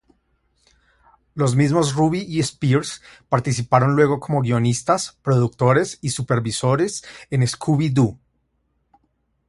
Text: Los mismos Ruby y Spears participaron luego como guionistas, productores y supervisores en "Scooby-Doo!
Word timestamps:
Los 1.35 1.55
mismos 1.55 1.93
Ruby 1.93 2.21
y 2.27 2.39
Spears 2.39 3.03
participaron 3.29 3.95
luego 3.95 4.19
como 4.19 4.41
guionistas, 4.41 5.19
productores 5.21 5.99
y 6.01 6.09
supervisores 6.09 7.03
en 7.29 7.43
"Scooby-Doo! 7.43 8.17